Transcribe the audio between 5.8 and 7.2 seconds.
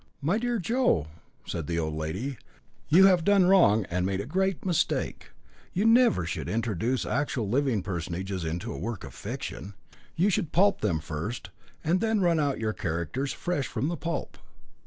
never should introduce